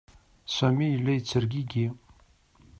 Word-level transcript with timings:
Sami 0.55 0.87
yella 0.89 1.11
yettergigi. 1.13 1.85